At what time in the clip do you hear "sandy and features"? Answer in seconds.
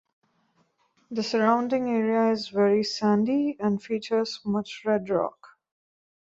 2.83-4.39